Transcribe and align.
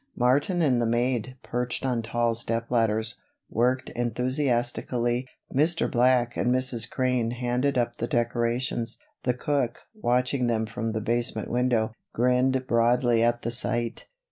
Martin 0.15 0.63
and 0.63 0.81
the 0.81 0.87
maid, 0.87 1.37
perched 1.43 1.85
on 1.85 2.01
tall 2.01 2.33
step 2.33 2.71
ladders, 2.71 3.19
worked 3.51 3.91
enthusiastically. 3.91 5.27
Mr. 5.55 5.91
Black 5.91 6.35
and 6.35 6.51
Mrs. 6.51 6.89
Crane 6.89 7.29
handed 7.29 7.77
up 7.77 7.97
the 7.97 8.07
decorations. 8.07 8.97
The 9.25 9.35
cook, 9.35 9.81
watching 9.93 10.47
them 10.47 10.65
from 10.65 10.93
the 10.93 11.01
basement 11.01 11.51
window, 11.51 11.91
grinned 12.15 12.65
broadly 12.65 13.21
at 13.23 13.43
the 13.43 13.51
sight. 13.51 14.07